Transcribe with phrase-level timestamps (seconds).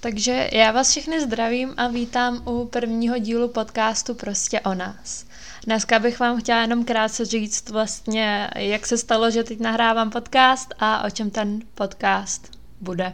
[0.00, 5.24] Takže já vás všechny zdravím a vítám u prvního dílu podcastu Prostě o nás.
[5.64, 10.74] Dneska bych vám chtěla jenom krátce říct vlastně, jak se stalo, že teď nahrávám podcast
[10.78, 12.50] a o čem ten podcast
[12.80, 13.12] bude.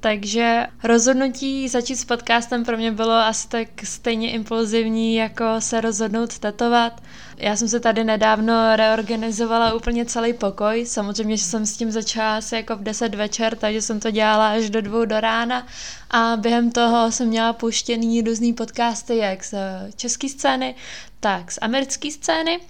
[0.00, 6.38] Takže rozhodnutí začít s podcastem pro mě bylo asi tak stejně impulzivní, jako se rozhodnout
[6.38, 7.02] tetovat.
[7.36, 10.86] Já jsem se tady nedávno reorganizovala úplně celý pokoj.
[10.86, 14.48] Samozřejmě, že jsem s tím začala asi jako v 10 večer, takže jsem to dělala
[14.48, 15.66] až do dvou do rána
[16.10, 19.54] a během toho jsem měla puštěný různý podcasty, jak z
[19.96, 20.74] české scény,
[21.20, 22.60] tak z americké scény.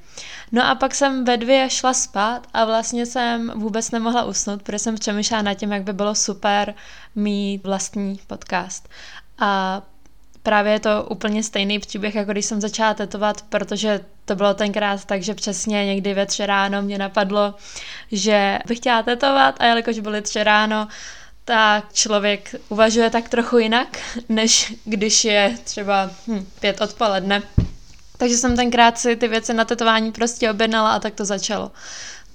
[0.52, 4.79] No a pak jsem ve dvě šla spát a vlastně jsem vůbec nemohla usnout, protože
[4.79, 6.74] jsem přemýšlela nad tím, jak by bylo super
[7.19, 8.89] mít vlastní podcast.
[9.39, 9.83] A
[10.43, 15.05] právě je to úplně stejný příběh, jako když jsem začala tetovat, protože to bylo tenkrát
[15.05, 17.55] tak, že přesně někdy ve tři ráno mě napadlo,
[18.13, 20.89] že bych chtěla tetovat a jelikož byly tři ráno,
[21.45, 27.43] tak člověk uvažuje tak trochu jinak, než když je třeba hm, pět odpoledne.
[28.19, 31.71] Takže jsem tenkrát si ty věci na tetování prostě objednala a tak to začalo.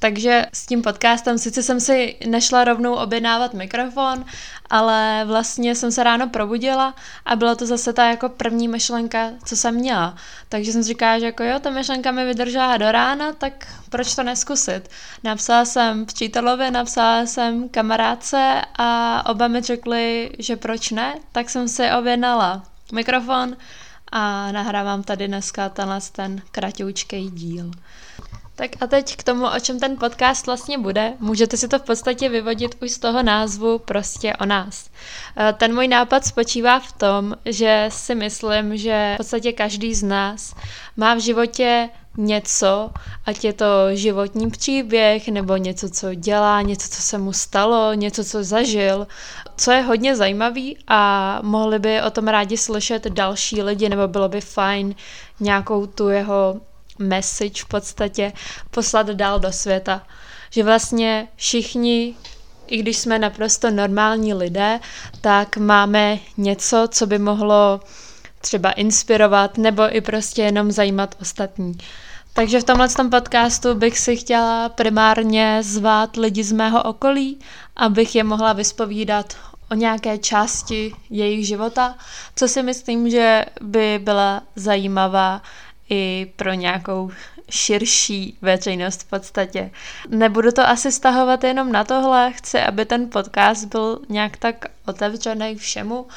[0.03, 4.25] Takže s tím podcastem sice jsem si nešla rovnou objednávat mikrofon,
[4.69, 9.55] ale vlastně jsem se ráno probudila a byla to zase ta jako první myšlenka, co
[9.55, 10.15] jsem měla.
[10.49, 14.15] Takže jsem si říkala, že jako jo, ta myšlenka mi vydržela do rána, tak proč
[14.15, 14.89] to neskusit?
[15.23, 21.67] Napsala jsem přítelovi, napsala jsem kamarádce a oba mi řekli, že proč ne, tak jsem
[21.67, 23.57] si objednala mikrofon
[24.11, 27.71] a nahrávám tady dneska tenhle ten kratoučkej díl.
[28.55, 31.13] Tak a teď k tomu, o čem ten podcast vlastně bude.
[31.19, 34.89] Můžete si to v podstatě vyvodit už z toho názvu prostě o nás.
[35.37, 40.03] Eh, ten můj nápad spočívá v tom, že si myslím, že v podstatě každý z
[40.03, 40.55] nás
[40.97, 42.91] má v životě něco,
[43.25, 48.23] ať je to životní příběh, nebo něco, co dělá, něco, co se mu stalo, něco,
[48.23, 49.07] co zažil,
[49.57, 54.29] co je hodně zajímavý a mohli by o tom rádi slyšet další lidi, nebo bylo
[54.29, 54.95] by fajn
[55.39, 56.61] nějakou tu jeho
[56.99, 58.33] message v podstatě
[58.71, 60.01] poslat dál do světa.
[60.49, 62.15] Že vlastně všichni,
[62.67, 64.79] i když jsme naprosto normální lidé,
[65.21, 67.79] tak máme něco, co by mohlo
[68.41, 71.77] třeba inspirovat nebo i prostě jenom zajímat ostatní.
[72.33, 77.39] Takže v tomhle tom podcastu bych si chtěla primárně zvát lidi z mého okolí,
[77.75, 79.37] abych je mohla vyspovídat
[79.71, 81.95] o nějaké části jejich života,
[82.35, 85.41] co si myslím, že by byla zajímavá
[85.89, 87.11] i pro nějakou
[87.49, 89.71] širší veřejnost v podstatě.
[90.09, 95.55] Nebudu to asi stahovat jenom na tohle, chci, aby ten podcast byl nějak tak otevřený
[95.55, 96.07] všemu,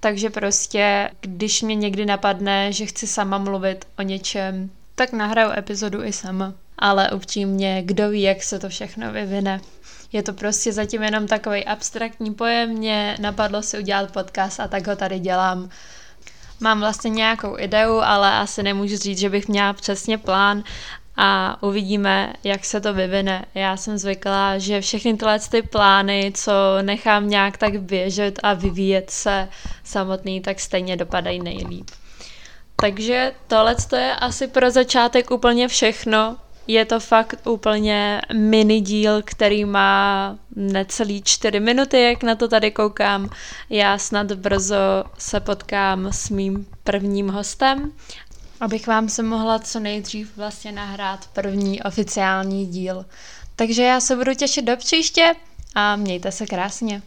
[0.00, 6.04] takže prostě, když mě někdy napadne, že chci sama mluvit o něčem, tak nahraju epizodu
[6.04, 6.54] i sama.
[6.78, 9.60] Ale upřímně, kdo ví, jak se to všechno vyvine.
[10.12, 14.86] Je to prostě zatím jenom takový abstraktní pojem, mě napadlo si udělat podcast a tak
[14.86, 15.70] ho tady dělám.
[16.60, 20.62] Mám vlastně nějakou ideu, ale asi nemůžu říct, že bych měla přesně plán
[21.16, 23.44] a uvidíme, jak se to vyvine.
[23.54, 29.10] Já jsem zvyklá, že všechny tyhle ty plány, co nechám nějak tak běžet a vyvíjet
[29.10, 29.48] se
[29.84, 31.90] samotný, tak stejně dopadají nejlíp.
[32.76, 36.36] Takže tohle je asi pro začátek úplně všechno.
[36.70, 42.70] Je to fakt úplně mini díl, který má necelý čtyři minuty, jak na to tady
[42.70, 43.30] koukám.
[43.70, 47.92] Já snad brzo se potkám s mým prvním hostem,
[48.60, 53.04] abych vám se mohla co nejdřív vlastně nahrát první oficiální díl.
[53.56, 55.34] Takže já se budu těšit do příště
[55.74, 57.02] a mějte se krásně.